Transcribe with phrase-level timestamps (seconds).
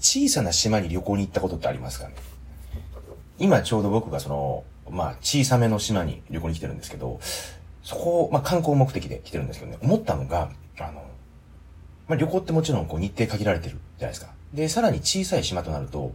[0.00, 2.14] 小さな島に旅行に行ったことってありますかね？
[3.38, 7.20] 今ちょうど僕がその、まあ、小さめの島に旅行に来てるんですけど、
[7.82, 11.04] そこ、まあ、観光目的で来てるんですけどね、思ったのが、あの、
[12.08, 14.32] まあ、旅行ってもちろんこう日程限られてるじゃないですか。
[14.52, 16.12] で、さらに小さい島となると、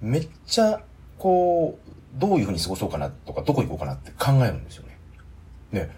[0.00, 0.82] めっちゃ、
[1.18, 4.98] こう、どういうふうに過ごそうかなとか、どこ行こうかなって考えるんですよね。
[5.72, 5.90] で、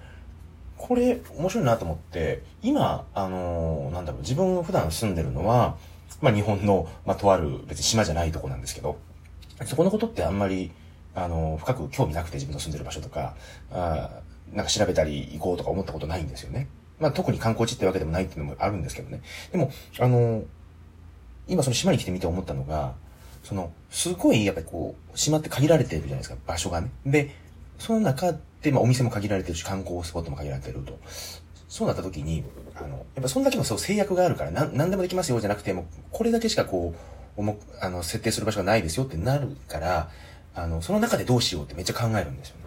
[0.77, 5.77] これ面白いなと思って、今、あのー、なんだろう、自分が普段住んでるのは、
[6.21, 8.99] まあ日本の、まあとある別に島じゃないとこなんですけど、
[9.67, 10.73] そこのことってあんまり、
[11.15, 13.35] あの、深く興味なくて自分の住んでる場所とか、
[13.71, 14.11] あ
[14.53, 16.69] なんか調べたり行こうとか思ったことないんですよね。
[17.01, 19.23] まあ特に観光地ってわけでもないっていうのもあるんですけどね。
[19.51, 20.43] でも、あの、
[21.49, 22.95] 今その島に来てみて思ったのが、
[23.43, 26.91] その、すごいやっぱりこう、島って限られてるじゃないですか、場所がね。
[27.05, 27.35] で、
[27.79, 30.99] その中で、まあお店も限られてるし、観光スポットも限られてると。
[31.73, 32.45] そうなった時に、
[32.75, 37.01] あの、やっぱそんだけのそう制約があるから、なん、なんでもできますよじゃなくて、もうこれだけしかこう、
[37.35, 40.11] おも、あの、設定する場所がないですよってなるから、
[40.55, 42.63] あの、その中でどうしようってめっちゃ考えるんですよね。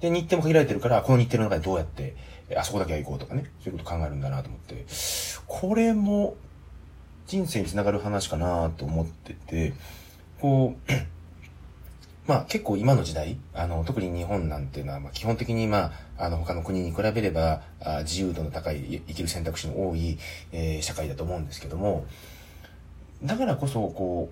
[0.00, 2.14] で、日程も限られてるから、この日程の中でどうやって、
[2.54, 4.84] あそこだけは行こうとかね、そういうこと考えるんだなと思って、
[5.46, 6.36] これも
[7.26, 9.72] 人生につながる話かなと思ってて、
[10.42, 10.92] こう、
[12.26, 20.18] まあ結構今の時代、あの、特に日本なんていうのは、まあ基本的にまあ、あの他の国に比べれば、あ自由度の高い、生きる選択肢の多い、
[20.52, 22.06] えー、社会だと思うんですけども、
[23.22, 24.30] だからこそ、こ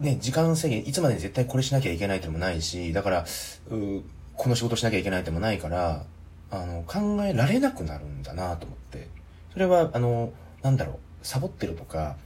[0.00, 3.24] う、ね、時間制限、いつまでに絶対これしなきゃいけないってもないし、だから、
[3.70, 4.02] う
[4.36, 6.04] この仕事しなきゃいけないってもないから、
[6.50, 9.08] あの、考えられなくなるんだなと思って。
[9.52, 10.96] それは、あの、なんだろう、
[11.26, 12.16] サボってるとか、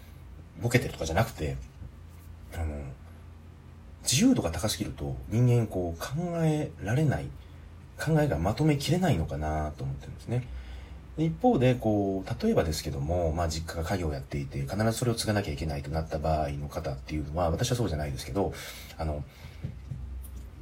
[0.62, 1.56] ボケてるとかじゃなくて、
[4.10, 6.08] 自由度が高すぎると人間こう考
[6.44, 7.26] えられない、
[7.98, 10.46] 考えがまとめきれないのかなと思ってるんですね。
[11.18, 18.52] 一方で、こう、例えばですけども、まあ実家が家業をやっていて、必ずそれを継がなきゃいけないとなった場合の方っていうのは、私はそうじゃないですけど、
[18.98, 19.24] あの、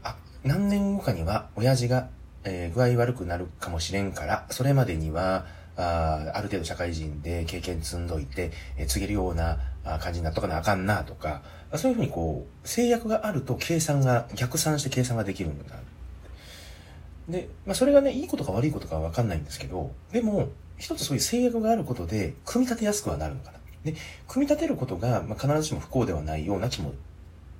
[0.05, 2.09] あ、何年後かには親父が、
[2.45, 5.47] えー、具合悪くなるかもしれんから、それまでには、
[5.77, 9.59] あある程度社会人で経験積んどいて、え、告げるような
[10.01, 11.43] 感じになっとかなあかんなとか、
[11.75, 15.77] そういうふうにこう、制約があると計算が、逆算して計算ができるんだ。
[17.29, 20.49] で、まあそれがね、いいことか悪いことかわかんないんですけど、でも、
[20.79, 23.59] 一つそういう制約があることで、組み立てやすくはなるのかな。
[23.85, 23.95] で、
[24.29, 26.93] 組み立てることが、まあ、必ずしも不幸ではないような気も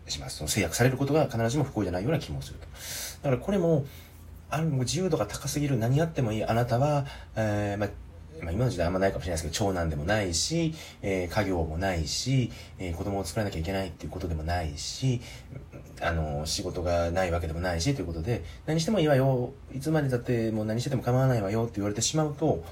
[0.07, 0.39] します。
[0.39, 2.67] その制約されることが必ずしも不幸じゃないような気もすると。
[3.23, 3.85] だからこれも、
[4.51, 7.89] ある自由度が高すぎる何やってもいいあなたは、えー、まあ、
[8.45, 15.21] まあ、今の時代あんまないかもしれないですけど、長男でもないし、えー、家業もないし、えー、子供を作らなきゃいけないっていうことでもないし、
[16.01, 22.65] あの、仕事がないわけでもないし、ということで、何してもいいわよ、いつまでだってもう何してても構わないわよって言われてしまうと、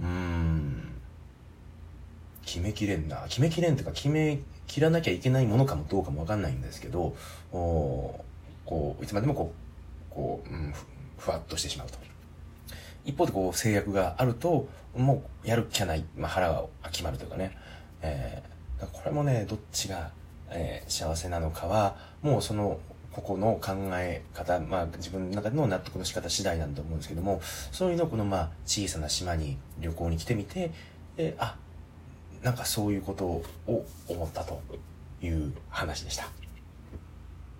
[0.00, 0.92] うーん、
[2.44, 3.24] 決めきれんな。
[3.28, 7.14] 決めきれんっていうか、決め切らなきゃいけないものかもどうかもわかんないんですけど、
[7.52, 8.24] お
[8.64, 9.52] こう、いつまでもこ
[10.10, 10.86] う、こう、うん、ふ
[11.18, 11.98] ふわっとしてしまうと。
[13.08, 17.56] 一方でこう制約があると、もうやる気ゃない、まあ、腹が決まるというかね、
[18.02, 20.10] えー、これもね、どっちが、
[20.50, 22.78] えー、幸せなのかは、もうその、
[23.12, 27.40] ここの考え方、まあ自分の中での納得の仕方次第なんだと思うんですけども、
[27.72, 30.70] そういうのこのまあ小さな島に旅行に来てみて、
[31.16, 31.56] で、あ、
[32.42, 34.60] なんかそういうことを思ったと
[35.22, 36.28] いう話でした。